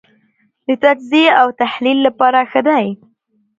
د 0.67 0.69
تجزیې 0.83 1.27
او 1.41 1.47
تحلیل 1.61 1.97
لپاره 2.07 2.39
ښه 2.51 2.61
دی. 2.67 2.85